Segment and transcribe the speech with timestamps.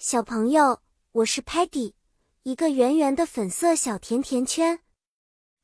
[0.00, 0.80] 小朋友，
[1.10, 1.92] 我是 Patty，
[2.44, 4.78] 一个圆圆的粉色小甜甜圈。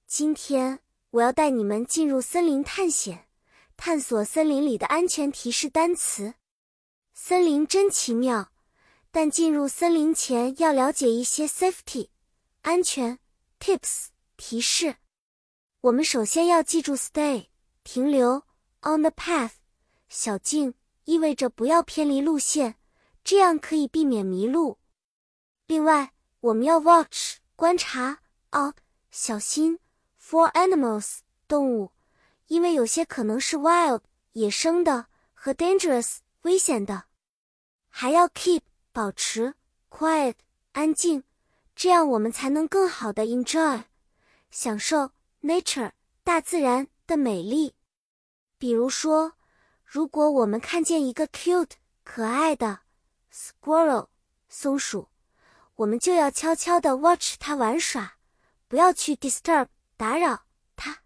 [0.08, 3.28] 今天我要带你们进入森林探险，
[3.76, 6.34] 探索森林里的安全提示单词。
[7.12, 8.50] 森林真奇妙，
[9.12, 12.08] 但进入森林前要了解一些 safety
[12.62, 13.20] 安全
[13.60, 14.06] tips
[14.36, 14.96] 提示。
[15.82, 17.46] 我们首先要记住 stay
[17.84, 18.42] 停留
[18.82, 19.52] on the path
[20.08, 20.74] 小径
[21.04, 22.74] 意味着不要偏离路线。
[23.24, 24.78] 这样可以避免迷路。
[25.66, 28.20] 另外，我们要 watch 观察
[28.54, 28.76] ，out
[29.10, 29.78] 小心
[30.20, 31.92] ，for animals 动物，
[32.48, 34.02] 因为有些可能是 wild
[34.32, 37.04] 野生的和 dangerous 危险的。
[37.88, 38.60] 还要 keep
[38.92, 39.54] 保持
[39.88, 40.34] quiet
[40.72, 41.24] 安静，
[41.74, 43.84] 这样我们才能更好的 enjoy
[44.50, 47.74] 享受 nature 大自然的美丽。
[48.58, 49.32] 比如说，
[49.84, 51.70] 如果我们看见一个 cute
[52.02, 52.83] 可爱的。
[53.34, 54.06] Squirrel，
[54.48, 55.08] 松鼠，
[55.74, 58.14] 我们就要悄悄地 watch 它玩耍，
[58.68, 60.44] 不要去 disturb 打扰
[60.76, 60.98] 它。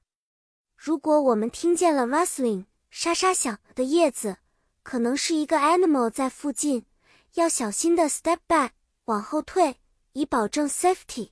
[0.77, 4.37] 如果我们听见了 rustling 沙沙响的叶子，
[4.83, 6.85] 可能是一个 animal 在附近，
[7.33, 8.73] 要小心的 step back
[9.07, 9.81] 往后退，
[10.13, 11.31] 以保证 safety。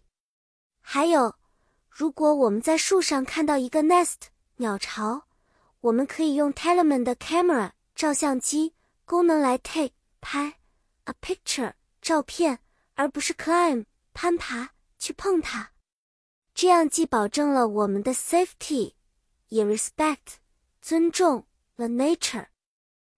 [0.80, 1.34] 还有，
[1.90, 5.26] 如果我们在树上看到一个 nest 鸟巢，
[5.82, 9.92] 我们可以用 Telemann 的 camera 照相机功能来 take
[10.22, 10.54] 拍。
[11.06, 12.60] A picture 照片，
[12.94, 15.70] 而不是 climb 攀爬去碰它，
[16.54, 18.94] 这样既保证了我们的 safety，
[19.48, 20.36] 也 respect
[20.80, 22.46] 尊重 the nature。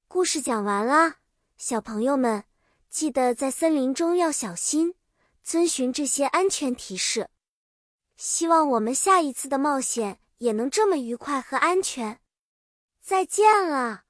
[0.06, 1.17] 故事讲完了，
[1.56, 2.45] 小朋友们
[2.89, 4.95] 记得在森林中要小心，
[5.42, 7.28] 遵循这些安全提示。
[8.17, 12.20] 希望我们下一次的冒险也能这么愉快和安全。
[13.00, 14.08] 再见了。